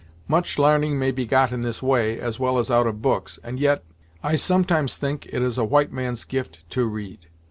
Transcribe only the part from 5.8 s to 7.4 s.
man's gift to read!